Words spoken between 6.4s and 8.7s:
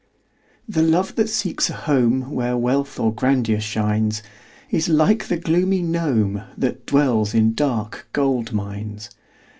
That dwells in dark gold